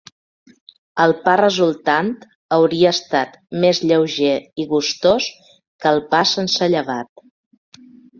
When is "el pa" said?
1.03-1.33, 5.97-6.23